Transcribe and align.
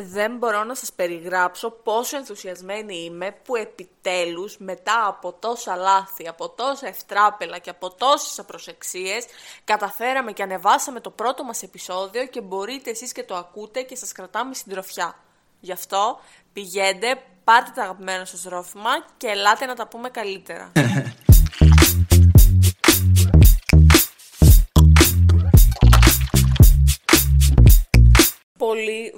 δεν 0.00 0.36
μπορώ 0.36 0.64
να 0.64 0.74
σας 0.74 0.92
περιγράψω 0.92 1.70
πόσο 1.70 2.16
ενθουσιασμένη 2.16 2.96
είμαι 2.96 3.36
που 3.44 3.56
επιτέλους 3.56 4.56
μετά 4.58 5.06
από 5.06 5.32
τόσα 5.32 5.76
λάθη, 5.76 6.28
από 6.28 6.48
τόσα 6.48 6.86
ευτράπελα 6.86 7.58
και 7.58 7.70
από 7.70 7.90
τόσες 7.90 8.38
απροσεξίες 8.38 9.26
καταφέραμε 9.64 10.32
και 10.32 10.42
ανεβάσαμε 10.42 11.00
το 11.00 11.10
πρώτο 11.10 11.44
μας 11.44 11.62
επεισόδιο 11.62 12.26
και 12.26 12.40
μπορείτε 12.40 12.90
εσείς 12.90 13.12
και 13.12 13.22
το 13.22 13.34
ακούτε 13.36 13.82
και 13.82 13.96
σας 13.96 14.12
κρατάμε 14.12 14.54
συντροφιά. 14.54 15.16
Γι' 15.60 15.72
αυτό 15.72 16.20
πηγαίνετε, 16.52 17.22
πάρτε 17.44 17.70
τα 17.74 17.82
αγαπημένα 17.82 18.24
σας 18.24 18.42
ρόφημα 18.42 18.90
και 19.16 19.26
ελάτε 19.26 19.66
να 19.66 19.74
τα 19.74 19.86
πούμε 19.86 20.08
καλύτερα. 20.08 20.72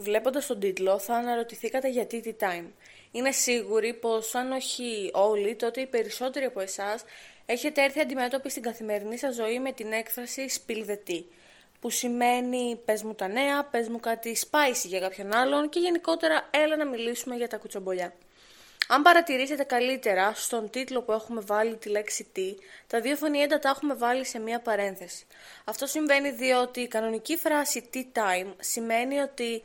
βλέποντας 0.00 0.46
τον 0.46 0.60
τίτλο 0.60 0.98
θα 0.98 1.14
αναρωτηθήκατε 1.14 1.88
γιατί 1.88 2.22
Tea 2.24 2.44
Time. 2.44 2.64
Είναι 3.10 3.32
σίγουροι 3.32 3.94
πως 3.94 4.34
αν 4.34 4.52
όχι 4.52 5.10
όλοι, 5.12 5.54
τότε 5.54 5.80
οι 5.80 5.86
περισσότεροι 5.86 6.44
από 6.44 6.60
εσάς 6.60 7.04
έχετε 7.46 7.82
έρθει 7.82 8.00
αντιμέτωποι 8.00 8.50
στην 8.50 8.62
καθημερινή 8.62 9.18
σας 9.18 9.34
ζωή 9.34 9.60
με 9.60 9.72
την 9.72 9.92
έκφραση 9.92 10.50
spill 10.50 10.90
the 10.90 10.98
tea, 11.10 11.24
που 11.80 11.90
σημαίνει 11.90 12.80
πες 12.84 13.02
μου 13.02 13.14
τα 13.14 13.28
νέα, 13.28 13.64
πες 13.64 13.88
μου 13.88 14.00
κάτι 14.00 14.36
spicy 14.50 14.86
για 14.86 15.00
κάποιον 15.00 15.34
άλλον 15.34 15.68
και 15.68 15.78
γενικότερα 15.78 16.48
έλα 16.50 16.76
να 16.76 16.86
μιλήσουμε 16.86 17.36
για 17.36 17.48
τα 17.48 17.56
κουτσομπολιά. 17.56 18.12
Αν 18.92 19.02
παρατηρήσετε 19.02 19.62
καλύτερα, 19.64 20.32
στον 20.34 20.70
τίτλο 20.70 21.02
που 21.02 21.12
έχουμε 21.12 21.40
βάλει 21.40 21.76
τη 21.76 21.88
λέξη 21.88 22.28
τι, 22.32 22.54
τα 22.86 23.00
δύο 23.00 23.16
φωνήεντα 23.16 23.58
τα 23.58 23.68
έχουμε 23.68 23.94
βάλει 23.94 24.24
σε 24.24 24.38
μία 24.38 24.60
παρένθεση. 24.60 25.26
Αυτό 25.64 25.86
συμβαίνει 25.86 26.30
διότι 26.30 26.80
η 26.80 26.88
κανονική 26.88 27.36
φράση 27.36 27.90
tea 27.94 28.18
time 28.18 28.52
σημαίνει 28.60 29.18
ότι 29.18 29.62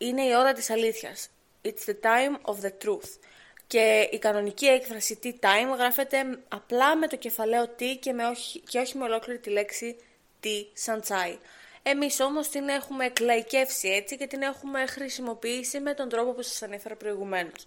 είναι 0.00 0.22
η 0.22 0.34
ώρα 0.34 0.52
της 0.52 0.70
αλήθειας. 0.70 1.28
It's 1.62 1.90
the 1.90 1.94
time 2.02 2.54
of 2.54 2.64
the 2.64 2.70
truth. 2.84 3.18
Και 3.66 4.08
η 4.12 4.18
κανονική 4.18 4.66
έκφραση 4.66 5.18
tea 5.22 5.44
time 5.44 5.76
γράφεται 5.76 6.16
απλά 6.48 6.96
με 6.96 7.06
το 7.06 7.16
κεφαλαίο 7.16 7.68
τι 7.68 7.96
και, 7.96 8.12
με 8.12 8.26
όχι, 8.26 8.60
και 8.60 8.78
όχι 8.78 8.96
με 8.96 9.04
ολόκληρη 9.04 9.38
τη 9.38 9.50
λέξη 9.50 9.96
tea 10.44 10.64
σαν 10.72 11.00
τσάι. 11.00 11.38
Εμείς 11.82 12.20
όμως 12.20 12.48
την 12.48 12.68
έχουμε 12.68 13.08
κλαϊκεύσει 13.08 13.88
έτσι 13.88 14.16
και 14.16 14.26
την 14.26 14.42
έχουμε 14.42 14.86
χρησιμοποιήσει 14.86 15.80
με 15.80 15.94
τον 15.94 16.08
τρόπο 16.08 16.32
που 16.32 16.42
σας 16.42 16.62
ανέφερα 16.62 16.96
προηγουμένως. 16.96 17.66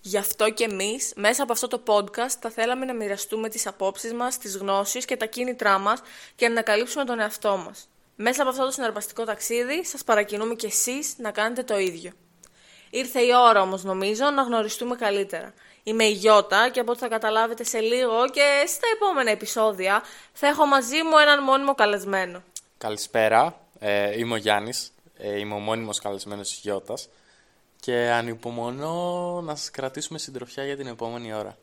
Γι' 0.00 0.18
αυτό 0.18 0.50
και 0.50 0.64
εμείς, 0.64 1.12
μέσα 1.16 1.42
από 1.42 1.52
αυτό 1.52 1.68
το 1.68 1.82
podcast, 1.86 2.36
θα 2.40 2.50
θέλαμε 2.50 2.84
να 2.84 2.94
μοιραστούμε 2.94 3.48
τις 3.48 3.66
απόψεις 3.66 4.12
μας, 4.12 4.38
τις 4.38 4.56
γνώσεις 4.56 5.04
και 5.04 5.16
τα 5.16 5.26
κίνητρά 5.26 5.78
μας 5.78 6.00
και 6.36 6.46
να 6.46 6.52
ανακαλύψουμε 6.52 7.04
τον 7.04 7.20
εαυτό 7.20 7.56
μας. 7.56 7.88
Μέσα 8.22 8.42
από 8.42 8.50
αυτό 8.50 8.64
το 8.64 8.70
συναρπαστικό 8.70 9.24
ταξίδι, 9.24 9.84
σας 9.84 10.04
παρακινούμε 10.04 10.54
και 10.54 10.66
εσείς 10.66 11.14
να 11.18 11.30
κάνετε 11.30 11.62
το 11.62 11.78
ίδιο. 11.78 12.12
Ήρθε 12.90 13.20
η 13.20 13.28
ώρα 13.48 13.62
όμως 13.62 13.84
νομίζω 13.84 14.30
να 14.30 14.42
γνωριστούμε 14.42 14.96
καλύτερα. 14.96 15.54
Είμαι 15.82 16.04
η 16.04 16.12
Γιώτα 16.12 16.68
και 16.68 16.80
από 16.80 16.90
ό,τι 16.90 17.00
θα 17.00 17.08
καταλάβετε 17.08 17.64
σε 17.64 17.78
λίγο 17.78 18.28
και 18.28 18.64
στα 18.66 18.86
επόμενα 18.94 19.30
επεισόδια 19.30 20.02
θα 20.32 20.46
έχω 20.46 20.66
μαζί 20.66 21.02
μου 21.02 21.18
έναν 21.18 21.42
μόνιμο 21.42 21.74
καλεσμένο. 21.74 22.42
Καλησπέρα, 22.78 23.60
ε, 23.78 24.18
είμαι 24.18 24.34
ο 24.34 24.36
Γιάννης, 24.36 24.92
ε, 25.16 25.38
είμαι 25.38 25.54
ο 25.54 25.58
μόνιμος 25.58 26.00
καλεσμένος 26.00 26.48
της 26.48 26.58
Γιώτας 26.62 27.08
και 27.80 27.94
ανυπομονώ 27.94 29.40
να 29.44 29.54
σας 29.54 29.70
κρατήσουμε 29.70 30.18
συντροφιά 30.18 30.64
για 30.64 30.76
την 30.76 30.86
επόμενη 30.86 31.32
ώρα. 31.32 31.56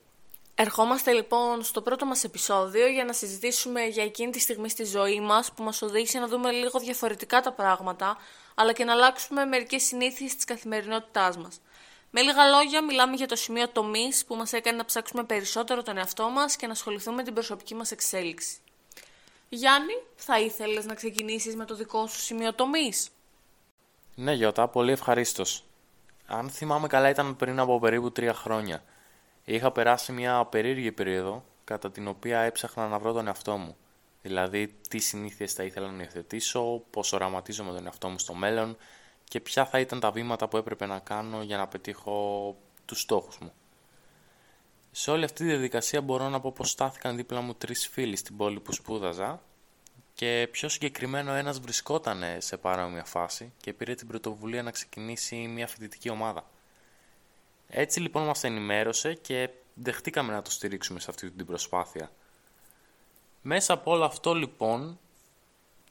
Ερχόμαστε 0.59 1.11
λοιπόν 1.11 1.63
στο 1.63 1.81
πρώτο 1.81 2.05
μας 2.05 2.23
επεισόδιο 2.23 2.87
για 2.87 3.05
να 3.05 3.13
συζητήσουμε 3.13 3.85
για 3.85 4.03
εκείνη 4.03 4.31
τη 4.31 4.39
στιγμή 4.39 4.69
στη 4.69 4.83
ζωή 4.83 5.19
μας 5.19 5.51
που 5.51 5.63
μας 5.63 5.81
οδήγησε 5.81 6.19
να 6.19 6.27
δούμε 6.27 6.51
λίγο 6.51 6.79
διαφορετικά 6.79 7.41
τα 7.41 7.51
πράγματα 7.51 8.17
αλλά 8.55 8.73
και 8.73 8.83
να 8.83 8.91
αλλάξουμε 8.91 9.45
μερικές 9.45 9.83
συνήθειες 9.83 10.35
της 10.35 10.45
καθημερινότητάς 10.45 11.37
μας. 11.37 11.59
Με 12.09 12.21
λίγα 12.21 12.45
λόγια 12.45 12.83
μιλάμε 12.83 13.15
για 13.15 13.27
το 13.27 13.35
σημείο 13.35 13.67
τομής 13.69 14.25
που 14.25 14.35
μας 14.35 14.53
έκανε 14.53 14.77
να 14.77 14.85
ψάξουμε 14.85 15.23
περισσότερο 15.23 15.83
τον 15.83 15.97
εαυτό 15.97 16.29
μας 16.29 16.55
και 16.55 16.65
να 16.65 16.71
ασχοληθούμε 16.71 17.15
με 17.15 17.23
την 17.23 17.33
προσωπική 17.33 17.75
μας 17.75 17.91
εξέλιξη. 17.91 18.57
Γιάννη, 19.49 19.93
θα 20.15 20.39
ήθελες 20.39 20.85
να 20.85 20.93
ξεκινήσεις 20.93 21.55
με 21.55 21.65
το 21.65 21.75
δικό 21.75 22.07
σου 22.07 22.19
σημείο 22.19 22.53
τομής; 22.53 23.09
Ναι 24.15 24.33
Γιώτα, 24.33 24.67
πολύ 24.67 24.91
ευχαρίστως. 24.91 25.63
Αν 26.27 26.49
θυμάμαι 26.49 26.87
καλά 26.87 27.09
ήταν 27.09 27.35
πριν 27.35 27.59
από 27.59 27.79
περίπου 27.79 28.11
τρία 28.11 28.33
χρόνια. 28.33 28.83
Είχα 29.49 29.71
περάσει 29.71 30.11
μια 30.11 30.45
περίεργη 30.45 30.91
περίοδο 30.91 31.45
κατά 31.63 31.91
την 31.91 32.07
οποία 32.07 32.39
έψαχνα 32.39 32.87
να 32.87 32.99
βρω 32.99 33.13
τον 33.13 33.27
εαυτό 33.27 33.57
μου. 33.57 33.77
Δηλαδή 34.21 34.75
τι 34.89 34.97
συνήθειες 34.99 35.53
θα 35.53 35.63
ήθελα 35.63 35.91
να 35.91 36.03
υιοθετήσω, 36.03 36.83
πώς 36.89 37.13
οραματίζομαι 37.13 37.71
τον 37.71 37.85
εαυτό 37.85 38.09
μου 38.09 38.19
στο 38.19 38.33
μέλλον 38.33 38.77
και 39.23 39.39
ποια 39.39 39.65
θα 39.65 39.79
ήταν 39.79 39.99
τα 39.99 40.11
βήματα 40.11 40.47
που 40.47 40.57
έπρεπε 40.57 40.85
να 40.85 40.99
κάνω 40.99 41.41
για 41.41 41.57
να 41.57 41.67
πετύχω 41.67 42.55
τους 42.85 43.01
στόχους 43.01 43.37
μου. 43.37 43.51
Σε 44.91 45.11
όλη 45.11 45.23
αυτή 45.23 45.43
τη 45.43 45.49
διαδικασία 45.49 46.01
μπορώ 46.01 46.29
να 46.29 46.39
πω 46.39 46.51
πως 46.51 46.69
στάθηκαν 46.69 47.15
δίπλα 47.15 47.41
μου 47.41 47.53
τρεις 47.53 47.87
φίλοι 47.87 48.15
στην 48.15 48.37
πόλη 48.37 48.59
που 48.59 48.71
σπούδαζα 48.71 49.41
και 50.13 50.47
πιο 50.51 50.69
συγκεκριμένο 50.69 51.33
ένας 51.33 51.59
βρισκόταν 51.59 52.23
σε 52.37 52.57
παρόμοια 52.57 53.03
φάση 53.03 53.53
και 53.61 53.73
πήρε 53.73 53.95
την 53.95 54.07
πρωτοβουλία 54.07 54.63
να 54.63 54.71
ξεκινήσει 54.71 55.35
μια 55.35 55.67
φοιτητική 55.67 56.09
ομάδα. 56.09 56.45
Έτσι 57.67 57.99
λοιπόν 57.99 58.23
μας 58.23 58.43
ενημέρωσε 58.43 59.13
και 59.13 59.49
δεχτήκαμε 59.73 60.33
να 60.33 60.41
το 60.41 60.51
στηρίξουμε 60.51 60.99
σε 60.99 61.09
αυτή 61.09 61.31
την 61.31 61.45
προσπάθεια. 61.45 62.11
Μέσα 63.41 63.73
από 63.73 63.91
όλο 63.91 64.03
αυτό 64.03 64.33
λοιπόν 64.33 64.99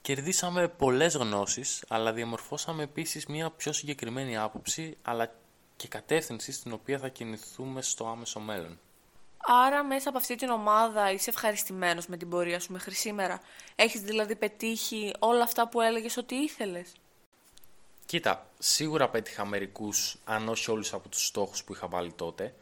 κερδίσαμε 0.01 0.69
πολλές 0.69 1.17
γνώσεις 1.17 1.85
αλλά 1.89 2.13
διαμορφώσαμε 2.13 2.83
επίσης 2.83 3.27
μια 3.27 3.51
πιο 3.51 3.73
συγκεκριμένη 3.73 4.37
άποψη 4.37 4.97
αλλά 5.03 5.35
και 5.77 5.89
κατεύθυνση 5.89 6.53
στην 6.53 6.73
οποία 6.73 6.99
θα 6.99 7.09
κινηθούμε 7.09 7.83
στο 7.83 8.07
άμεσο 8.07 8.41
μέλλον. 8.41 8.79
Άρα 9.49 9.85
μέσα 9.85 10.09
από 10.09 10.19
αυτή 10.19 10.35
την 10.35 10.49
ομάδα 10.49 11.11
είσαι 11.13 11.31
ευχαριστημένος 11.31 12.07
με 12.07 12.17
την 12.17 12.29
πορεία 12.29 12.61
σου 12.61 12.73
μέχρι 12.73 12.95
σήμερα; 12.95 13.41
Έχεις 13.75 14.01
δηλαδή 14.01 14.37
πετύχει 14.37 15.13
όλα 15.19 15.43
αυτά 15.43 15.69
που 15.69 15.81
έλεγες 15.81 16.17
ότι 16.17 16.35
ήθελες; 16.35 16.93
Κοίτα, 18.07 18.51
σίγουρα 18.59 19.09
πέτυχα 19.09 19.45
μερικούς, 19.45 20.17
αν 20.25 20.49
όχι 20.49 20.71
όλους 20.71 20.93
από 20.93 21.09
τους 21.09 21.27
στόχους 21.27 21.65
που 21.65 21.73
είχα 21.73 21.89
βάλει 21.89 22.13
τότε. 22.13 22.55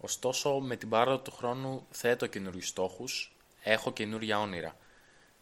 Ωστόσο, 0.00 0.60
με 0.60 0.76
την 0.76 0.88
πάροδο 0.88 1.18
του 1.18 1.30
χρόνου 1.30 1.86
θέτω 1.90 2.26
καινούριους 2.26 2.68
στόχους, 2.68 3.32
έχω 3.62 3.92
καινούργια 3.92 4.40
όνειρα. 4.40 4.76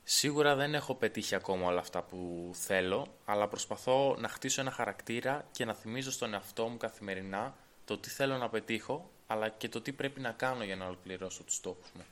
Σίγουρα 0.05 0.55
δεν 0.55 0.75
έχω 0.75 0.95
πετύχει 0.95 1.35
ακόμα 1.35 1.67
όλα 1.67 1.81
αυτά 1.81 2.03
που 2.03 2.51
θέλω, 2.55 3.07
αλλά 3.25 3.49
προσπαθώ 3.49 4.17
να 4.19 4.29
χτίσω 4.29 4.61
ένα 4.61 4.71
χαρακτήρα 4.71 5.45
και 5.53 5.65
να 5.65 5.75
θυμίζω 5.75 6.11
στον 6.11 6.35
εαυτό 6.35 6.67
μου 6.69 6.77
καθημερινά 6.77 7.55
το 7.85 7.99
τι 7.99 8.09
θέλω 8.11 8.37
να 8.37 8.49
πετύχω 8.49 9.11
αλλά 9.27 9.49
και 9.49 9.69
το 9.69 9.81
τι 9.81 9.93
πρέπει 9.93 10.21
να 10.21 10.31
κάνω 10.31 10.65
για 10.65 10.77
να 10.77 10.87
ολοκληρώσω 10.87 11.43
τους 11.43 11.55
στόχους 11.55 11.91
μου. 11.95 12.05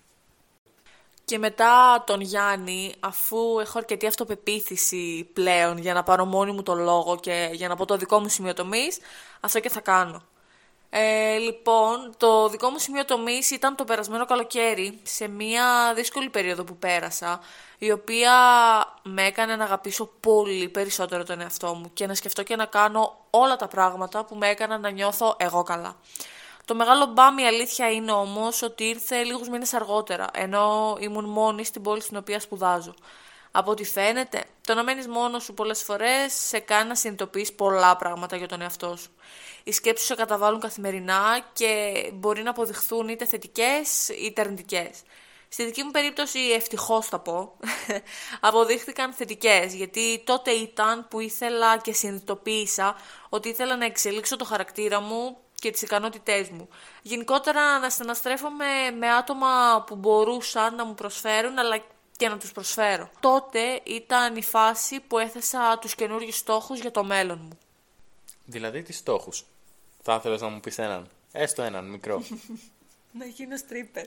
Και 1.26 1.38
μετά 1.38 2.04
τον 2.06 2.20
Γιάννη, 2.20 2.94
αφού 3.00 3.58
έχω 3.60 3.78
αρκετή 3.78 4.06
αυτοπεποίθηση 4.06 5.30
πλέον 5.32 5.78
για 5.78 5.94
να 5.94 6.02
πάρω 6.02 6.24
μόνη 6.24 6.52
μου 6.52 6.62
το 6.62 6.74
λόγο 6.74 7.16
και 7.16 7.48
για 7.52 7.68
να 7.68 7.76
πω 7.76 7.84
το 7.84 7.96
δικό 7.96 8.18
μου 8.18 8.28
σημείο 8.28 8.52
τομής, 8.54 8.98
αυτό 9.40 9.60
και 9.60 9.68
θα 9.68 9.80
κάνω. 9.80 10.22
Ε, 10.90 11.36
λοιπόν, 11.36 12.14
το 12.16 12.48
δικό 12.48 12.68
μου 12.68 12.78
σημείο 12.78 13.04
τομής 13.04 13.50
ήταν 13.50 13.76
το 13.76 13.84
περασμένο 13.84 14.24
καλοκαίρι, 14.24 15.00
σε 15.02 15.28
μια 15.28 15.92
δύσκολη 15.94 16.28
περίοδο 16.28 16.64
που 16.64 16.76
πέρασα, 16.76 17.40
η 17.78 17.90
οποία 17.90 18.32
με 19.02 19.26
έκανε 19.26 19.56
να 19.56 19.64
αγαπήσω 19.64 20.10
πολύ 20.20 20.68
περισσότερο 20.68 21.24
τον 21.24 21.40
εαυτό 21.40 21.74
μου 21.74 21.90
και 21.92 22.06
να 22.06 22.14
σκεφτώ 22.14 22.42
και 22.42 22.56
να 22.56 22.64
κάνω 22.66 23.26
όλα 23.30 23.56
τα 23.56 23.68
πράγματα 23.68 24.24
που 24.24 24.34
με 24.36 24.48
έκαναν 24.48 24.80
να 24.80 24.90
νιώθω 24.90 25.36
εγώ 25.38 25.62
καλά. 25.62 25.96
Το 26.66 26.74
μεγάλο 26.74 27.06
μπάμ 27.06 27.38
η 27.38 27.46
αλήθεια 27.46 27.90
είναι 27.90 28.12
όμως 28.12 28.62
ότι 28.62 28.84
ήρθε 28.84 29.22
λίγους 29.22 29.48
μήνες 29.48 29.74
αργότερα, 29.74 30.26
ενώ 30.34 30.96
ήμουν 31.00 31.24
μόνη 31.24 31.64
στην 31.64 31.82
πόλη 31.82 32.00
στην 32.00 32.16
οποία 32.16 32.40
σπουδάζω. 32.40 32.94
Από 33.50 33.70
ό,τι 33.70 33.84
φαίνεται, 33.84 34.44
το 34.66 34.74
να 34.74 34.82
μένεις 34.82 35.06
μόνος 35.06 35.44
σου 35.44 35.54
πολλές 35.54 35.82
φορές 35.82 36.32
σε 36.32 36.58
κάνει 36.58 36.88
να 36.88 36.94
συνειδητοποιείς 36.94 37.52
πολλά 37.52 37.96
πράγματα 37.96 38.36
για 38.36 38.48
τον 38.48 38.60
εαυτό 38.60 38.96
σου. 38.96 39.10
Οι 39.64 39.72
σκέψεις 39.72 40.06
σου 40.06 40.14
σε 40.14 40.20
καταβάλουν 40.20 40.60
καθημερινά 40.60 41.46
και 41.52 41.92
μπορεί 42.14 42.42
να 42.42 42.50
αποδειχθούν 42.50 43.08
είτε 43.08 43.24
θετικές 43.24 44.08
είτε 44.08 44.40
αρνητικές. 44.40 45.02
Στη 45.48 45.64
δική 45.64 45.82
μου 45.82 45.90
περίπτωση, 45.90 46.38
ευτυχώς 46.38 47.06
θα 47.06 47.18
πω, 47.18 47.56
αποδείχθηκαν 48.40 49.12
θετικές, 49.12 49.74
γιατί 49.74 50.22
τότε 50.26 50.50
ήταν 50.50 51.06
που 51.08 51.20
ήθελα 51.20 51.78
και 51.78 51.92
συνειδητοποίησα 51.92 52.96
ότι 53.28 53.48
ήθελα 53.48 53.76
να 53.76 53.84
εξελίξω 53.84 54.36
το 54.36 54.44
χαρακτήρα 54.44 55.00
μου 55.00 55.36
και 55.60 55.70
τις 55.70 55.82
ικανότητές 55.82 56.48
μου. 56.48 56.68
Γενικότερα 57.02 57.78
να 57.78 57.90
στεναστρέφομαι 57.90 58.66
με 58.98 59.08
άτομα 59.12 59.84
που 59.86 59.96
μπορούσαν 59.96 60.74
να 60.74 60.84
μου 60.84 60.94
προσφέρουν 60.94 61.58
αλλά 61.58 61.82
και 62.16 62.28
να 62.28 62.38
τους 62.38 62.52
προσφέρω. 62.52 63.10
Τότε 63.20 63.80
ήταν 63.84 64.36
η 64.36 64.42
φάση 64.42 65.00
που 65.00 65.18
έθεσα 65.18 65.78
τους 65.80 65.94
καινούριου 65.94 66.32
στόχους 66.32 66.80
για 66.80 66.90
το 66.90 67.04
μέλλον 67.04 67.38
μου. 67.42 67.58
Δηλαδή 68.44 68.82
τι 68.82 68.92
στόχους; 68.92 69.44
Θα 70.02 70.14
ήθελες 70.14 70.40
να 70.40 70.48
μου 70.48 70.60
πεις 70.60 70.78
έναν; 70.78 71.08
Έστω 71.32 71.62
έναν 71.62 71.84
μικρό. 71.90 72.22
να 73.18 73.24
γίνω 73.24 73.56
στρίπερ. 73.56 74.06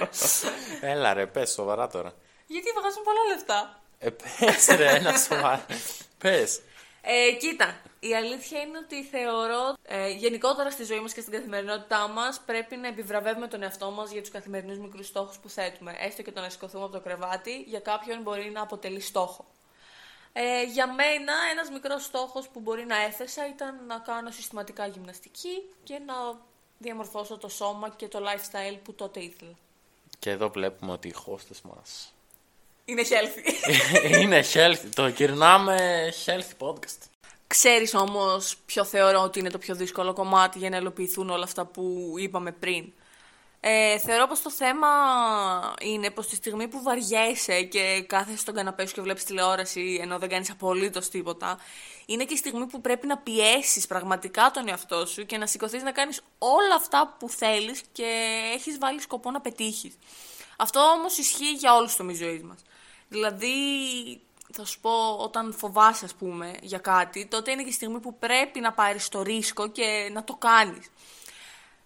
Έλα 0.80 1.12
ρε, 1.14 1.26
πες 1.26 1.50
σοβαρά 1.50 1.88
τώρα. 1.88 2.14
Γιατί 2.46 2.68
βγάζουν 2.78 3.02
πολλά 3.02 3.24
λεφτά; 3.34 3.80
Ε, 3.98 4.10
πες 4.10 4.66
ρε, 4.76 4.94
ένα 4.96 5.16
σοβαρά. 5.16 5.66
πες. 6.18 6.60
Ε, 7.04 7.32
κοίτα, 7.32 7.80
η 8.00 8.14
αλήθεια 8.14 8.60
είναι 8.60 8.78
ότι 8.78 9.04
θεωρώ 9.04 9.76
ε, 9.82 10.08
γενικότερα 10.10 10.70
στη 10.70 10.84
ζωή 10.84 11.00
μας 11.00 11.12
και 11.12 11.20
στην 11.20 11.32
καθημερινότητά 11.32 12.08
μας 12.08 12.40
πρέπει 12.46 12.76
να 12.76 12.88
επιβραβεύουμε 12.88 13.46
τον 13.46 13.62
εαυτό 13.62 13.90
μας 13.90 14.10
για 14.10 14.20
τους 14.20 14.30
καθημερινούς 14.30 14.78
μικρούς 14.78 15.06
στόχους 15.06 15.38
που 15.38 15.48
θέτουμε. 15.48 15.96
Έστω 15.98 16.22
και 16.22 16.32
το 16.32 16.40
να 16.40 16.48
σηκωθούμε 16.48 16.84
από 16.84 16.92
το 16.92 17.00
κρεβάτι, 17.00 17.64
για 17.66 17.80
κάποιον 17.80 18.22
μπορεί 18.22 18.50
να 18.50 18.62
αποτελεί 18.62 19.00
στόχο. 19.00 19.44
Ε, 20.32 20.62
για 20.62 20.86
μένα 20.92 21.32
ένας 21.52 21.70
μικρός 21.70 22.04
στόχος 22.04 22.48
που 22.48 22.60
μπορεί 22.60 22.84
να 22.84 22.96
έθεσα 22.96 23.48
ήταν 23.48 23.86
να 23.86 23.98
κάνω 23.98 24.30
συστηματικά 24.30 24.86
γυμναστική 24.86 25.62
και 25.82 25.98
να 26.06 26.14
διαμορφώσω 26.78 27.38
το 27.38 27.48
σώμα 27.48 27.88
και 27.88 28.08
το 28.08 28.18
lifestyle 28.18 28.78
που 28.82 28.94
τότε 28.94 29.20
ήθελα. 29.20 29.54
Και 30.18 30.30
εδώ 30.30 30.50
βλέπουμε 30.50 30.92
ότι 30.92 31.08
οι 31.08 31.12
χώστες 31.12 31.62
μας 31.62 32.12
Είναι 32.84 33.02
healthy. 33.02 33.52
είναι 34.20 34.44
healthy. 34.52 34.88
Το 34.94 35.06
γυρνάμε 35.06 36.08
healthy 36.26 36.66
podcast. 36.66 36.98
Ξέρεις 37.46 37.94
όμως 37.94 38.56
ποιο 38.66 38.84
θεωρώ 38.84 39.20
ότι 39.20 39.38
είναι 39.38 39.50
το 39.50 39.58
πιο 39.58 39.74
δύσκολο 39.74 40.12
κομμάτι 40.12 40.58
για 40.58 40.70
να 40.70 40.76
ελοπιθούν 40.76 41.30
όλα 41.30 41.44
αυτά 41.44 41.64
που 41.64 42.14
είπαμε 42.18 42.52
πριν. 42.52 42.92
Ε, 43.60 43.98
θεωρώ 43.98 44.26
πως 44.26 44.42
το 44.42 44.50
θέμα 44.50 44.88
είναι 45.80 46.10
πως 46.10 46.26
τη 46.26 46.34
στιγμή 46.34 46.68
που 46.68 46.82
βαριέσαι 46.82 47.62
και 47.62 48.04
κάθεσαι 48.06 48.36
στον 48.36 48.54
καναπέ 48.54 48.86
σου 48.86 48.94
και 48.94 49.00
βλέπεις 49.00 49.24
τηλεόραση 49.24 49.98
ενώ 50.02 50.18
δεν 50.18 50.28
κάνεις 50.28 50.50
απολύτως 50.50 51.08
τίποτα, 51.08 51.58
είναι 52.06 52.24
και 52.24 52.34
η 52.34 52.36
στιγμή 52.36 52.66
που 52.66 52.80
πρέπει 52.80 53.06
να 53.06 53.18
πιέσεις 53.18 53.86
πραγματικά 53.86 54.50
τον 54.54 54.68
εαυτό 54.68 55.06
σου 55.06 55.26
και 55.26 55.38
να 55.38 55.46
σηκωθείς 55.46 55.82
να 55.82 55.92
κάνεις 55.92 56.20
όλα 56.38 56.74
αυτά 56.76 57.16
που 57.18 57.28
θέλεις 57.28 57.82
και 57.92 58.30
έχεις 58.54 58.78
βάλει 58.78 59.00
σκοπό 59.00 59.30
να 59.30 59.40
πετύχεις. 59.40 59.98
Αυτό 60.56 60.80
όμως 60.80 61.18
ισχύει 61.18 61.52
για 61.52 61.74
όλους 61.74 61.96
το 61.96 62.04
ζωής 62.14 62.42
μας. 62.42 62.58
Δηλαδή, 63.12 63.54
θα 64.52 64.64
σου 64.64 64.80
πω, 64.80 65.16
όταν 65.18 65.52
φοβάσαι, 65.52 66.04
ας 66.04 66.14
πούμε, 66.14 66.54
για 66.62 66.78
κάτι, 66.78 67.26
τότε 67.26 67.50
είναι 67.50 67.62
και 67.62 67.68
η 67.68 67.72
στιγμή 67.72 68.00
που 68.00 68.18
πρέπει 68.18 68.60
να 68.60 68.72
πάρεις 68.72 69.08
το 69.08 69.22
ρίσκο 69.22 69.68
και 69.68 70.10
να 70.12 70.24
το 70.24 70.34
κάνεις. 70.34 70.90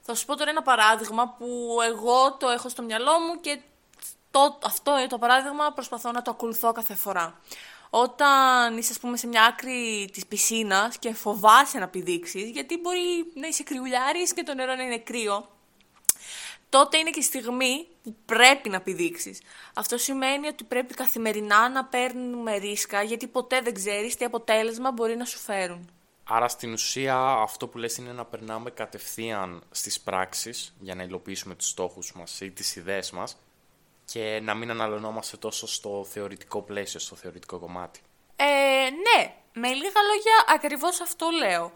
Θα 0.01 0.15
σου 0.15 0.27
πω 0.27 0.37
τώρα 0.37 0.51
ένα 0.51 0.63
παράδειγμα 0.63 1.29
που 1.39 1.79
εγώ 1.91 2.37
το 2.37 2.49
έχω 2.49 2.69
στο 2.69 2.83
μυαλό 2.83 3.13
μου 3.21 3.41
και 3.41 3.61
το, 4.31 4.59
αυτό 4.63 4.99
είναι 4.99 5.07
το 5.07 5.19
παράδειγμα 5.19 5.73
προσπαθώ 5.73 6.13
να 6.13 6.23
το 6.23 6.31
ακολουθώ 6.31 6.73
κάθε 6.73 6.95
φορά. 6.95 7.41
Όταν 7.91 8.77
είσαι, 8.77 8.93
ας 8.93 8.99
πούμε, 8.99 9.17
σε 9.17 9.27
μια 9.27 9.45
άκρη 9.45 10.11
της 10.13 10.27
πισίνας 10.27 10.99
και 10.99 11.15
φοβάσαι 11.15 11.79
να 11.79 11.89
πηδήξεις, 11.89 12.51
γιατί 12.51 12.79
μπορεί 12.79 13.33
να 13.35 13.47
είσαι 13.47 13.63
κρυουλιάρης 13.63 14.33
και 14.35 14.43
το 14.43 14.55
νερό 14.55 14.75
να 14.75 14.83
είναι 14.83 14.99
κρύο, 14.99 15.49
τότε 16.69 16.99
είναι 16.99 17.11
και 17.11 17.19
η 17.19 17.23
στιγμή 17.23 17.87
που 18.03 18.17
πρέπει 18.27 18.69
να 18.69 18.81
πηδήξεις. 18.81 19.41
Αυτό 19.75 19.99
σημαίνει 19.99 20.47
ότι 20.47 20.65
πρέπει 20.65 20.95
καθημερινά 20.95 21.69
να 21.69 21.85
παίρνουμε 21.85 22.57
ρίσκα, 22.57 23.03
γιατί 23.03 23.27
ποτέ 23.27 23.61
δεν 23.61 23.75
ξέρεις 23.75 24.17
τι 24.17 24.25
αποτέλεσμα 24.25 24.93
μπορεί 24.93 25.17
να 25.17 25.25
σου 25.25 25.39
φέρουν. 25.39 25.91
Άρα 26.29 26.49
στην 26.49 26.73
ουσία 26.73 27.17
αυτό 27.19 27.69
που 27.69 27.79
λες 27.79 27.97
είναι 27.97 28.13
να 28.13 28.25
περνάμε 28.25 28.71
κατευθείαν 28.71 29.63
στις 29.71 30.01
πράξεις 30.01 30.75
για 30.81 30.95
να 30.95 31.03
υλοποιήσουμε 31.03 31.55
τους 31.55 31.69
στόχους 31.69 32.13
μας 32.13 32.41
ή 32.41 32.51
τις 32.51 32.77
ιδέες 32.77 33.11
μας 33.11 33.37
και 34.05 34.41
να 34.43 34.55
μην 34.55 34.71
αναλωνόμαστε 34.71 35.37
τόσο 35.37 35.67
στο 35.67 36.07
θεωρητικό 36.11 36.63
πλαίσιο, 36.63 37.01
στο 37.01 37.17
θεωρητικό 37.17 37.59
κομμάτι. 37.59 38.01
Ε, 38.37 38.45
ναι, 38.91 39.35
με 39.53 39.69
λίγα 39.69 40.01
λόγια 40.11 40.45
ακριβώς 40.55 41.01
αυτό 41.01 41.29
λέω. 41.39 41.73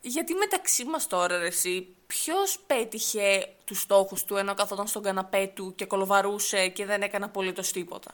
Γιατί 0.00 0.34
μεταξύ 0.34 0.84
μας 0.84 1.06
τώρα, 1.06 1.38
ρε, 1.38 1.46
εσύ, 1.46 1.96
ποιος 2.06 2.58
πέτυχε 2.66 3.48
τους 3.64 3.80
στόχους 3.80 4.24
του 4.24 4.36
ενώ 4.36 4.54
καθόταν 4.54 4.86
στον 4.86 5.02
καναπέ 5.02 5.52
του 5.54 5.74
και 5.74 5.84
κολοβαρούσε 5.84 6.68
και 6.68 6.84
δεν 6.86 7.02
έκανε 7.02 7.24
απολύτως 7.24 7.72
τίποτα; 7.72 8.10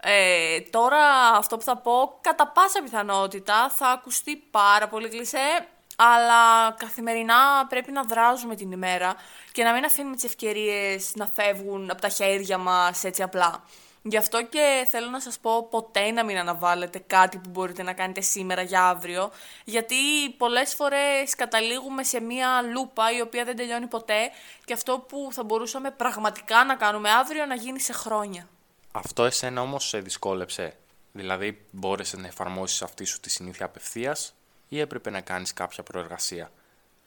Ε, 0.00 0.60
τώρα 0.60 1.30
αυτό 1.34 1.56
που 1.56 1.62
θα 1.62 1.76
πω, 1.76 2.18
κατά 2.20 2.48
πάσα 2.48 2.82
πιθανότητα 2.82 3.70
θα 3.70 3.86
ακουστεί 3.88 4.36
πάρα 4.36 4.88
πολύ 4.88 5.08
κλεισέ, 5.08 5.68
αλλά 5.96 6.72
καθημερινά 6.78 7.66
πρέπει 7.68 7.92
να 7.92 8.02
δράζουμε 8.02 8.54
την 8.54 8.72
ημέρα 8.72 9.16
και 9.52 9.62
να 9.64 9.72
μην 9.72 9.84
αφήνουμε 9.84 10.14
τις 10.14 10.24
ευκαιρίες 10.24 11.12
να 11.14 11.26
φεύγουν 11.26 11.90
από 11.90 12.00
τα 12.00 12.08
χέρια 12.08 12.58
μας 12.58 13.04
έτσι 13.04 13.22
απλά. 13.22 13.64
Γι' 14.10 14.16
αυτό 14.16 14.44
και 14.44 14.86
θέλω 14.90 15.08
να 15.10 15.20
σας 15.20 15.38
πω 15.38 15.68
ποτέ 15.70 16.10
να 16.10 16.24
μην 16.24 16.38
αναβάλλετε 16.38 16.98
κάτι 17.06 17.38
που 17.38 17.50
μπορείτε 17.50 17.82
να 17.82 17.92
κάνετε 17.92 18.20
σήμερα 18.20 18.62
για 18.62 18.84
αύριο, 18.84 19.30
γιατί 19.64 19.94
πολλές 20.36 20.74
φορές 20.74 21.34
καταλήγουμε 21.36 22.04
σε 22.04 22.20
μία 22.20 22.62
λούπα 22.62 23.12
η 23.16 23.20
οποία 23.20 23.44
δεν 23.44 23.56
τελειώνει 23.56 23.86
ποτέ 23.86 24.30
και 24.64 24.72
αυτό 24.72 24.98
που 24.98 25.28
θα 25.32 25.44
μπορούσαμε 25.44 25.90
πραγματικά 25.90 26.64
να 26.64 26.74
κάνουμε 26.74 27.10
αύριο 27.10 27.46
να 27.46 27.54
γίνει 27.54 27.80
σε 27.80 27.92
χρόνια. 27.92 28.48
Αυτό 28.92 29.24
εσένα 29.24 29.60
όμως 29.60 29.88
σε 29.88 29.98
δυσκόλεψε; 29.98 30.76
Δηλαδή 31.12 31.66
μπόρεσε 31.70 32.16
να 32.16 32.26
εφαρμόσεις 32.26 32.82
αυτή 32.82 33.04
σου 33.04 33.20
τη 33.20 33.30
συνήθεια 33.30 33.66
απευθείας 33.66 34.34
ή 34.68 34.80
έπρεπε 34.80 35.10
να 35.10 35.20
κάνεις 35.20 35.52
κάποια 35.52 35.82
προεργασία; 35.82 36.50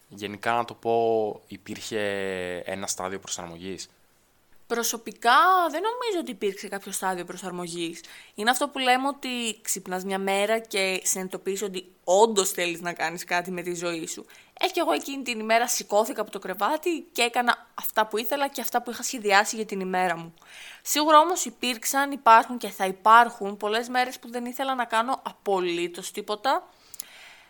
Γενικά 0.08 0.52
να 0.52 0.64
το 0.64 0.74
πω 0.74 1.40
υπήρχε 1.46 2.00
ένα 2.64 2.86
στάδιο 2.86 3.18
προσαρμογής; 3.18 3.88
Προσωπικά 4.72 5.38
δεν 5.70 5.80
νομίζω 5.82 6.18
ότι 6.20 6.30
υπήρξε 6.30 6.68
κάποιο 6.68 6.92
στάδιο 6.92 7.24
προσαρμογής. 7.24 8.00
Είναι 8.34 8.50
αυτό 8.50 8.68
που 8.68 8.78
λέμε 8.78 9.08
ότι 9.08 9.60
ξυπνάς 9.62 10.04
μια 10.04 10.18
μέρα 10.18 10.58
και 10.58 11.00
συνειδητοποιείς 11.04 11.62
ότι 11.62 11.92
όντως 12.04 12.50
θέλεις 12.50 12.80
να 12.80 12.92
κάνεις 12.92 13.24
κάτι 13.24 13.50
με 13.50 13.62
τη 13.62 13.74
ζωή 13.74 14.06
σου. 14.06 14.26
Έτσι 14.60 14.80
εγώ 14.80 14.92
εκείνη 14.92 15.22
την 15.22 15.40
ημέρα 15.40 15.68
σηκώθηκα 15.68 16.20
από 16.20 16.30
το 16.30 16.38
κρεβάτι 16.38 17.06
και 17.12 17.22
έκανα 17.22 17.66
αυτά 17.74 18.06
που 18.06 18.18
ήθελα 18.18 18.48
και 18.48 18.60
αυτά 18.60 18.82
που 18.82 18.90
είχα 18.90 19.02
σχεδιάσει 19.02 19.56
για 19.56 19.66
την 19.66 19.80
ημέρα 19.80 20.16
μου. 20.16 20.34
Σίγουρα 20.82 21.18
όμως 21.18 21.44
υπήρξαν, 21.44 22.10
υπάρχουν 22.10 22.58
και 22.58 22.68
θα 22.68 22.86
υπάρχουν 22.86 23.56
πολλές 23.56 23.88
μέρες 23.88 24.18
που 24.18 24.30
δεν 24.30 24.44
ήθελα 24.44 24.74
να 24.74 24.84
κάνω 24.84 25.22
απολύτως 25.22 26.10
τίποτα 26.10 26.68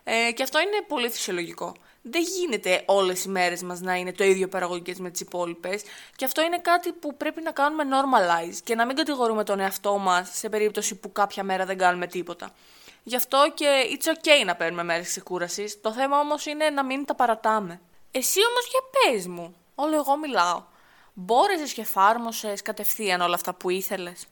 ε, 0.05 0.33
και 0.33 0.43
αυτό 0.43 0.61
είναι 0.61 0.85
πολύ 0.89 1.11
φυσιολογικό. 1.11 1.75
Δεν 2.03 2.23
γίνεται 2.23 2.83
όλες 2.87 3.25
οι 3.25 3.29
μέρες 3.29 3.63
μας 3.63 3.81
να 3.81 3.95
είναι 3.95 4.13
το 4.13 4.25
ίδιο 4.25 4.49
παραγωγικές 4.49 4.99
με 4.99 5.11
τις 5.11 5.21
υπόλοιπες. 5.21 5.83
και 6.17 6.25
αυτό 6.25 6.43
είναι 6.43 6.59
κάτι 6.59 6.93
που 6.93 7.17
πρέπει 7.17 7.43
να 7.43 7.51
κάνουμε 7.51 7.85
normalize 7.91 8.57
και 8.65 8.75
να 8.75 8.87
μην 8.87 8.97
κατηγορούμε 8.97 9.45
τον 9.45 9.61
εαυτό 9.61 9.99
μας 9.99 10.31
σε 10.33 10.49
περίπτωση 10.49 10.95
που 10.95 11.13
κάποια 11.13 11.45
μέρα 11.45 11.65
δεν 11.65 11.79
κάνουμε 11.79 12.07
τίποτα. 12.07 12.51
Γι' 13.03 13.17
αυτό 13.17 13.53
και 13.55 13.67
it's 13.91 14.07
ok 14.07 14.47
να 14.47 14.57
παίρνουμε 14.57 14.83
μέρες 14.83 15.07
ξεκούρασης, 15.07 15.81
το 15.81 15.93
θέμα 15.93 16.19
όμως 16.19 16.47
είναι 16.47 16.71
να 16.71 16.85
μην 16.85 17.05
τα 17.05 17.15
παρατάμε. 17.15 17.81
Εσύ 18.11 18.39
όμως 18.51 18.69
για 18.71 19.13
πες 19.13 19.27
μου, 19.27 19.55
όλο 19.75 19.95
εγώ 19.95 20.17
μιλάω. 20.17 20.63
Μπόρεσες 21.15 21.73
και 21.73 21.81
εφάρμοσε 21.81 22.55
κατευθείαν 22.65 23.21
όλα 23.21 23.35
αυτά 23.35 23.55
που 23.55 23.71
ήθελες; 23.71 24.27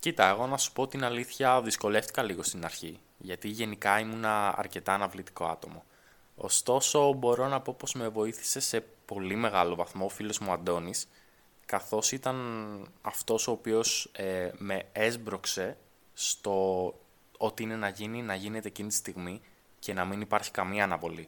Κοίτα, 0.00 0.28
εγώ 0.28 0.46
να 0.46 0.56
σου 0.56 0.72
πω 0.72 0.86
την 0.86 1.04
αλήθεια, 1.04 1.62
δυσκολεύτηκα 1.62 2.22
λίγο 2.22 2.42
στην 2.42 2.64
αρχή. 2.64 3.00
Γιατί 3.18 3.48
γενικά 3.48 3.98
ήμουνα 3.98 4.54
αρκετά 4.58 4.94
αναβλητικό 4.94 5.44
άτομο. 5.44 5.84
Ωστόσο, 6.40 7.12
μπορώ 7.12 7.48
να 7.48 7.60
πω 7.60 7.74
πως 7.78 7.94
με 7.94 8.08
βοήθησε 8.08 8.60
σε 8.60 8.84
πολύ 9.04 9.36
μεγάλο 9.36 9.74
βαθμό 9.74 10.04
ο 10.04 10.08
φίλος 10.08 10.38
μου 10.38 10.52
Αντώνης, 10.52 11.08
καθώς 11.66 12.12
ήταν 12.12 12.38
αυτός 13.02 13.48
ο 13.48 13.50
οποίος 13.50 14.10
ε, 14.12 14.50
με 14.58 14.88
έσμπρωξε 14.92 15.76
στο 16.14 16.94
ό,τι 17.38 17.62
είναι 17.62 17.76
να 17.76 17.88
γίνει, 17.88 18.22
να 18.22 18.34
γίνεται 18.34 18.68
εκείνη 18.68 18.88
τη 18.88 18.94
στιγμή 18.94 19.40
και 19.78 19.92
να 19.92 20.04
μην 20.04 20.20
υπάρχει 20.20 20.50
καμία 20.50 20.84
αναβολή. 20.84 21.26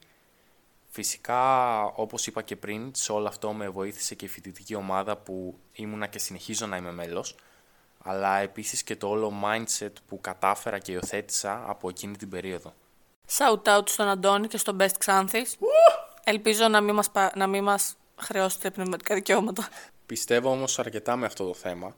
Φυσικά, 0.91 1.83
όπως 1.85 2.27
είπα 2.27 2.43
και 2.43 2.57
πριν, 2.57 2.91
σε 2.95 3.13
όλο 3.13 3.29
αυτό 3.29 3.53
με 3.53 3.69
βοήθησε 3.69 4.15
και 4.15 4.25
η 4.25 4.29
φοιτητική 4.29 4.75
ομάδα 4.75 5.17
που 5.17 5.59
ήμουνα 5.73 6.07
και 6.07 6.19
συνεχίζω 6.19 6.67
να 6.67 6.77
είμαι 6.77 6.93
μέλος, 6.93 7.35
αλλά 8.03 8.39
επίσης 8.39 8.83
και 8.83 8.97
το 8.97 9.09
όλο 9.09 9.33
mindset 9.45 9.93
που 10.09 10.21
κατάφερα 10.21 10.79
και 10.79 10.93
υιοθέτησα 10.93 11.65
από 11.67 11.89
εκείνη 11.89 12.17
την 12.17 12.29
περίοδο. 12.29 12.75
Shout 13.39 13.63
out 13.77 13.89
στον 13.89 14.09
Αντώνη 14.09 14.47
και 14.49 14.57
στον 14.59 14.77
Best 14.81 15.05
Xanthis. 15.05 15.67
Ελπίζω 16.25 16.69
να 16.69 16.81
μην 16.81 16.95
μας, 16.95 17.11
να 17.35 17.47
μην 17.47 17.63
μας 17.63 17.97
χρεώσετε 18.17 18.71
πνευματικά 18.71 19.15
δικαιώματα. 19.15 19.69
Πιστεύω 20.07 20.51
όμως 20.51 20.79
αρκετά 20.79 21.17
με 21.17 21.27
αυτό 21.27 21.47
το 21.47 21.55
θέμα. 21.55 21.97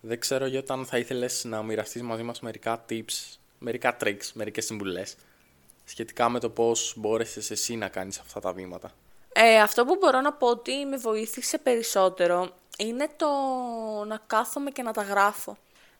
Δεν 0.00 0.20
ξέρω 0.20 0.46
για 0.46 0.58
όταν 0.58 0.86
θα 0.86 0.98
ήθελες 0.98 1.44
να 1.44 1.62
μοιραστείς 1.62 2.02
μαζί 2.02 2.22
μας 2.22 2.40
μερικά 2.40 2.84
tips, 2.88 3.36
μερικά 3.58 3.96
tricks, 4.00 4.30
μερικές 4.34 4.64
συμβουλές 4.64 5.16
σχετικά 5.84 6.28
με 6.28 6.40
το 6.40 6.50
πώς 6.50 6.94
μπόρεσες 6.96 7.50
εσύ 7.50 7.76
να 7.76 7.88
κάνεις 7.88 8.18
αυτά 8.18 8.40
τα 8.40 8.52
βήματα. 8.52 8.90
Ε, 9.32 9.60
αυτό 9.60 9.84
που 9.84 9.96
μπορώ 10.00 10.20
να 10.20 10.32
πω 10.32 10.46
ότι 10.46 10.84
με 10.84 10.96
βοήθησε 10.96 11.58
περισσότερο 11.58 12.50
είναι 12.78 13.08
το 13.16 13.26
να 14.06 14.20
κάθομαι 14.26 14.70
και 14.70 14.82
να 14.82 14.92
τα 14.92 15.02
γράφω. 15.02 15.56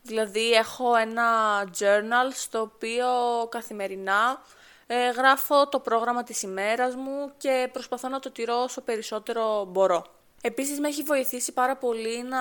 Δηλαδή 0.07 0.53
έχω 0.53 0.97
ένα 0.97 1.25
journal 1.79 2.33
στο 2.33 2.61
οποίο 2.61 3.07
καθημερινά 3.49 4.43
ε, 4.87 5.11
γράφω 5.11 5.69
το 5.69 5.81
πρόγραμμα 5.81 6.23
της 6.23 6.43
ημέρας 6.43 6.95
μου 6.95 7.33
και 7.37 7.69
προσπαθώ 7.73 8.09
να 8.09 8.21
το 8.21 8.31
τηρώ 8.31 8.63
όσο 8.63 8.81
περισσότερο 8.81 9.65
μπορώ. 9.65 10.05
Επίσης 10.41 10.81
με 10.81 10.89
έχει 10.89 11.03
βοηθήσει 11.03 11.53
πάρα 11.53 11.77
πολύ 11.77 12.23
να 12.23 12.39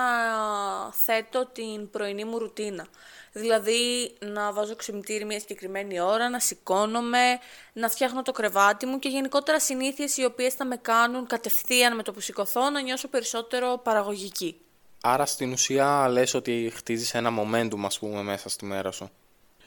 θέτω 0.92 1.46
την 1.46 1.90
πρωινή 1.90 2.24
μου 2.24 2.38
ρουτίνα. 2.38 2.86
Δηλαδή 3.32 4.14
να 4.20 4.52
βάζω 4.52 4.76
ξυπνητήρι 4.76 5.24
μια 5.24 5.40
συγκεκριμένη 5.40 6.00
ώρα, 6.00 6.28
να 6.28 6.40
σηκώνομαι, 6.40 7.38
να 7.72 7.88
φτιάχνω 7.88 8.22
το 8.22 8.32
κρεβάτι 8.32 8.86
μου 8.86 8.98
και 8.98 9.08
γενικότερα 9.08 9.60
συνήθειες 9.60 10.16
οι 10.16 10.24
οποίες 10.24 10.54
θα 10.54 10.64
με 10.64 10.76
κάνουν 10.76 11.26
κατευθείαν 11.26 11.96
με 11.96 12.02
το 12.02 12.12
που 12.12 12.20
σηκωθώ 12.20 12.70
να 12.70 12.80
νιώσω 12.80 13.08
περισσότερο 13.08 13.80
παραγωγική. 13.84 14.63
Άρα 15.06 15.26
στην 15.26 15.52
ουσία 15.52 16.08
λες 16.08 16.34
ότι 16.34 16.72
χτίζεις 16.74 17.14
ένα 17.14 17.30
momentum 17.30 17.78
ας 17.84 17.98
πούμε 17.98 18.22
μέσα 18.22 18.48
στη 18.48 18.64
μέρα 18.64 18.90
σου. 18.90 19.10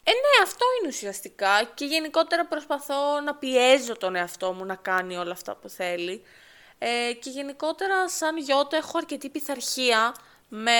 Ε, 0.04 0.12
ναι, 0.12 0.44
αυτό 0.44 0.66
είναι 0.80 0.88
ουσιαστικά 0.88 1.64
και 1.74 1.86
γενικότερα 1.86 2.46
προσπαθώ 2.46 3.22
να 3.26 3.36
πιέζω 3.36 3.98
τον 3.98 4.16
εαυτό 4.16 4.54
μου 4.54 4.66
να 4.66 4.76
κάνει 4.76 5.18
όλα 5.18 5.32
αυτά 5.32 5.56
που 5.56 5.70
θέλει. 5.70 6.24
Ε, 6.78 7.14
και 7.14 7.30
γενικότερα 7.30 8.10
σαν 8.10 8.38
γιώτα 8.38 8.78
έχω 8.78 8.98
αρκετή 8.98 9.30
πειθαρχία 9.30 10.16
με 10.48 10.72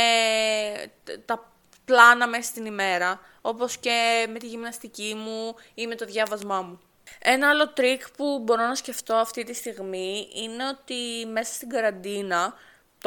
τα 1.26 1.52
πλάνα 1.86 2.28
μέσα 2.28 2.50
στην 2.50 2.66
ημέρα, 2.66 3.20
όπως 3.42 3.78
και 3.78 4.28
με 4.30 4.40
τη 4.40 4.48
γυμναστική 4.48 5.14
μου 5.16 5.56
ή 5.74 5.88
με 5.88 5.96
το 5.96 6.06
διάβασμά 6.06 6.62
μου. 6.62 6.80
Ένα 7.20 7.50
άλλο 7.50 7.70
τρικ 7.70 8.12
που 8.12 8.40
μπορώ 8.44 8.68
να 8.68 8.76
σκεφτώ 8.76 9.16
αυτή 9.16 9.44
τη 9.44 9.54
στιγμή 9.54 10.28
είναι 10.34 10.68
ότι 10.68 11.26
μέσα 11.32 11.54
στην 11.54 11.70
καραντίνα, 11.70 12.54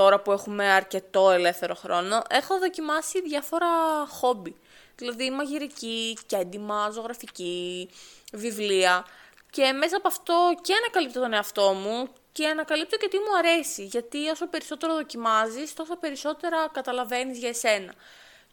τώρα 0.00 0.20
που 0.20 0.32
έχουμε 0.32 0.64
αρκετό 0.70 1.30
ελεύθερο 1.30 1.74
χρόνο, 1.74 2.22
έχω 2.28 2.58
δοκιμάσει 2.58 3.20
διάφορα 3.20 3.66
χόμπι. 4.08 4.56
Δηλαδή 4.96 5.30
μαγειρική, 5.30 6.18
κέντημα, 6.26 6.90
ζωγραφική, 6.90 7.90
βιβλία. 8.32 9.06
Και 9.50 9.72
μέσα 9.72 9.96
από 9.96 10.08
αυτό 10.08 10.54
και 10.62 10.74
ανακαλύπτω 10.74 11.20
τον 11.20 11.32
εαυτό 11.32 11.72
μου 11.72 12.08
και 12.32 12.46
ανακαλύπτω 12.46 12.96
και 12.96 13.08
τι 13.08 13.16
μου 13.16 13.36
αρέσει. 13.38 13.84
Γιατί 13.84 14.28
όσο 14.28 14.46
περισσότερο 14.46 14.94
δοκιμάζεις, 14.94 15.74
τόσο 15.74 15.96
περισσότερα 15.96 16.68
καταλαβαίνεις 16.72 17.38
για 17.38 17.48
εσένα. 17.48 17.92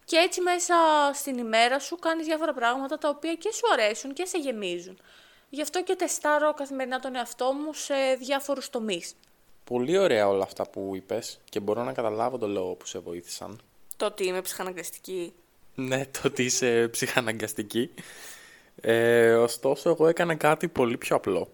Και 0.05 0.17
έτσι 0.17 0.41
μέσα 0.41 0.75
στην 1.13 1.37
ημέρα 1.37 1.79
σου 1.79 1.95
κάνεις 1.95 2.25
διάφορα 2.25 2.53
πράγματα 2.53 2.97
τα 2.97 3.09
οποία 3.09 3.33
και 3.33 3.51
σου 3.53 3.71
αρέσουν 3.73 4.13
και 4.13 4.25
σε 4.25 4.37
γεμίζουν. 4.37 5.01
Γι' 5.49 5.61
αυτό 5.61 5.83
και 5.83 5.95
τεστάρω 5.95 6.53
καθημερινά 6.53 6.99
τον 6.99 7.15
εαυτό 7.15 7.53
μου 7.53 7.73
σε 7.73 7.95
διάφορους 8.19 8.69
τομείς. 8.69 9.15
Πολύ 9.69 9.97
ωραία 9.97 10.27
όλα 10.27 10.43
αυτά 10.43 10.69
που 10.69 10.91
είπες 10.95 11.39
και 11.49 11.59
μπορώ 11.59 11.83
να 11.83 11.93
καταλάβω 11.93 12.37
τον 12.37 12.51
λόγο 12.51 12.73
που 12.73 12.85
σε 12.85 12.99
βοήθησαν. 12.99 13.59
Το 13.97 14.05
ότι 14.05 14.27
είμαι 14.27 14.41
ψυχαναγκαστική. 14.41 15.33
Ναι, 15.75 16.05
το 16.05 16.19
ότι 16.23 16.43
είσαι 16.43 16.87
ψυχαναγκαστική. 16.87 17.89
Ε, 18.81 19.33
ωστόσο, 19.33 19.89
εγώ 19.89 20.07
έκανα 20.07 20.35
κάτι 20.35 20.67
πολύ 20.67 20.97
πιο 20.97 21.15
απλό. 21.15 21.49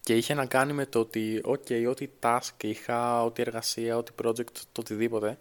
Και 0.00 0.16
είχε 0.16 0.34
να 0.34 0.46
κάνει 0.46 0.72
με 0.72 0.86
το 0.86 0.98
ότι, 0.98 1.40
ok, 1.44 1.86
ό,τι 1.88 2.08
task 2.20 2.62
είχα, 2.62 3.24
ό,τι 3.24 3.42
εργασία, 3.42 3.96
ό,τι 3.96 4.12
project, 4.22 4.52
το 4.72 4.80
οτιδήποτε, 4.80 5.38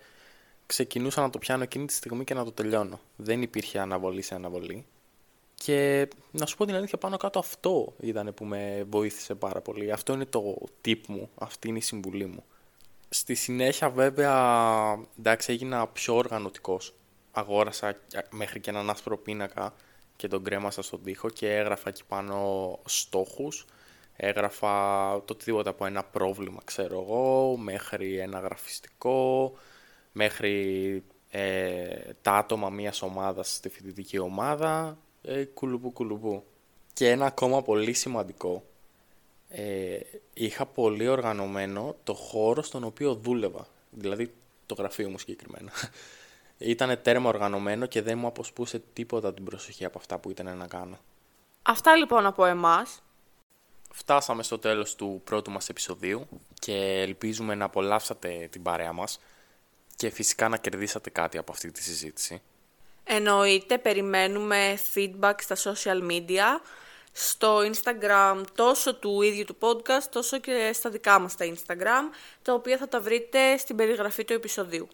ξεκινούσα 0.66 1.22
να 1.22 1.30
το 1.30 1.38
πιάνω 1.38 1.64
εκείνη 1.64 1.86
τη 1.86 1.94
στιγμή 1.94 2.24
και 2.24 2.34
να 2.34 2.44
το 2.44 2.52
τελειώνω. 2.52 3.00
Δεν 3.16 3.42
υπήρχε 3.42 3.80
αναβολή 3.80 4.22
σε 4.22 4.36
αναβολή. 4.36 4.86
Και 5.66 6.08
να 6.32 6.46
σου 6.46 6.58
πω 6.58 6.66
την 6.66 6.76
αλήθεια, 6.76 6.98
πάνω 6.98 7.18
κάτω 7.18 7.40
αυτό 7.40 7.94
ήταν 8.00 8.34
που 8.34 8.46
με 8.46 8.86
βοήθησε 8.90 9.36
πάρα 9.36 9.62
πολύ. 9.62 9.92
Αυτό 9.92 10.14
είναι 10.14 10.26
το 10.26 10.56
tip 10.86 11.00
μου, 11.08 11.30
αυτή 11.36 11.68
είναι 11.68 11.78
η 11.78 11.82
συμβουλή 11.82 12.26
μου. 12.26 12.44
Στη 13.10 13.36
συνέχεια 13.36 13.90
βέβαια, 13.90 14.34
εντάξει, 15.20 15.52
έγινα 15.52 15.88
πιο 15.88 16.16
οργανωτικός. 16.16 16.94
Αγόρασα 17.32 17.96
μέχρι 18.30 18.60
και 18.60 18.70
έναν 18.70 18.90
άσπρο 18.90 19.18
πίνακα 19.18 19.74
και 20.16 20.28
τον 20.28 20.44
κρέμασα 20.44 20.82
στον 20.82 21.04
τοίχο 21.04 21.30
και 21.30 21.56
έγραφα 21.56 21.90
εκεί 21.90 22.04
πάνω 22.08 22.80
στόχους. 22.86 23.66
Έγραφα 24.16 25.12
το 25.26 25.34
οτιδήποτε 25.34 25.70
από 25.70 25.86
ένα 25.86 26.04
πρόβλημα, 26.04 26.62
ξέρω 26.64 27.02
εγώ, 27.02 27.58
μέχρι 27.58 28.18
ένα 28.20 28.40
γραφιστικό, 28.40 29.54
μέχρι 30.12 31.04
ε, 31.30 32.14
τα 32.22 32.32
άτομα 32.32 32.70
μιας 32.70 33.02
ομάδας 33.02 33.54
στη 33.54 33.70
φοιτητική 33.70 34.18
ομάδα, 34.18 34.98
ε, 35.24 35.44
κουλουπού 35.44 35.92
κουλουπού. 35.92 36.44
Και 36.94 37.10
ένα 37.10 37.26
ακόμα 37.26 37.62
πολύ 37.62 37.94
σημαντικό, 37.94 38.64
ε, 39.50 40.00
είχα 40.34 40.66
πολύ 40.66 41.08
οργανωμένο 41.08 41.96
το 42.04 42.14
χώρο 42.14 42.62
στον 42.62 42.84
οποίο 42.84 43.16
δούλευα, 43.16 43.68
δηλαδή 43.90 44.34
το 44.66 44.76
γραφείο 44.78 45.10
μου 45.10 45.18
συγκεκριμένα. 45.18 45.72
Ήταν 46.58 47.02
τέρμα 47.02 47.30
οργανωμένο 47.30 47.86
και 47.86 48.02
δεν 48.02 48.18
μου 48.18 48.28
αποσπούσε 48.28 48.82
τίποτα 48.94 49.34
την 49.34 49.44
προσοχή 49.44 49.86
από 49.86 49.98
αυτά 49.98 50.18
που 50.18 50.30
ήταν 50.30 50.58
να 50.58 50.68
κάνω. 50.68 51.00
Αυτά 51.62 51.96
λοιπόν 51.96 52.26
από 52.26 52.46
εμάς. 52.46 53.02
Φτάσαμε 53.92 54.44
στο 54.44 54.60
τέλος 54.60 54.96
του 54.96 55.22
πρώτου 55.24 55.52
μας 55.52 55.70
επεισοδίου 55.70 56.28
και 56.60 56.76
ελπίζουμε 57.02 57.56
να 57.56 57.66
απολαύσατε 57.66 58.48
την 58.52 58.62
παρέα 58.62 58.94
μας 58.94 59.20
και 59.96 60.10
φυσικά 60.10 60.50
να 60.50 60.58
κερδίσατε 60.58 61.10
κάτι 61.10 61.38
από 61.38 61.52
αυτή 61.52 61.72
τη 61.72 61.84
συζήτηση. 61.84 62.42
Εννοείται, 63.04 63.78
περιμένουμε 63.78 64.80
feedback 64.94 65.34
στα 65.40 65.56
social 65.56 66.12
media, 66.12 66.60
στο 67.12 67.58
Instagram 67.58 68.44
τόσο 68.56 68.96
του 68.96 69.22
ίδιου 69.22 69.46
του 69.46 69.58
podcast, 69.60 70.04
τόσο 70.12 70.40
και 70.40 70.72
στα 70.74 70.90
δικά 70.90 71.20
μας 71.20 71.36
τα 71.36 71.46
Instagram, 71.46 72.16
τα 72.42 72.54
οποία 72.54 72.78
θα 72.78 72.88
τα 72.88 73.02
βρείτε 73.02 73.58
στην 73.58 73.76
περιγραφή 73.76 74.26
του 74.26 74.34
επεισοδίου. 74.34 74.88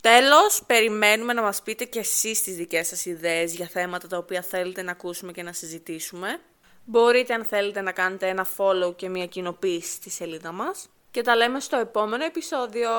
Τέλος, 0.00 0.62
περιμένουμε 0.66 1.32
να 1.32 1.42
μας 1.42 1.62
πείτε 1.62 1.84
και 1.84 1.98
εσείς 1.98 2.42
τις 2.42 2.56
δικές 2.56 2.86
σας 2.86 3.04
ιδέες 3.04 3.54
για 3.54 3.66
θέματα 3.66 4.08
τα 4.08 4.16
οποία 4.16 4.42
θέλετε 4.42 4.82
να 4.82 4.90
ακούσουμε 4.90 5.32
και 5.32 5.42
να 5.42 5.52
συζητήσουμε. 5.52 6.40
Μπορείτε 6.84 7.34
αν 7.34 7.44
θέλετε 7.44 7.80
να 7.80 7.92
κάνετε 7.92 8.28
ένα 8.28 8.46
follow 8.56 8.96
και 8.96 9.08
μια 9.08 9.26
κοινοποίηση 9.26 9.92
στη 9.92 10.10
σελίδα 10.10 10.52
μας. 10.52 10.88
Και 11.10 11.22
τα 11.22 11.36
λέμε 11.36 11.60
στο 11.60 11.76
επόμενο 11.76 12.24
επεισόδιο. 12.24 12.90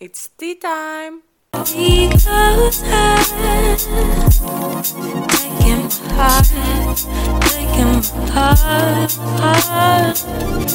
It's 0.00 0.26
tea 0.40 0.54
time! 0.62 1.27
be 1.64 2.08
closer. 2.10 3.18
Breaking 5.28 5.88
my 6.16 6.40
heart, 6.54 6.98
breaking 7.40 8.02
my 8.28 9.56
heart. 9.66 10.67